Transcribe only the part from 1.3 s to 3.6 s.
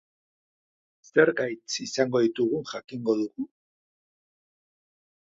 gaitz izango ditugun jakingo dugu?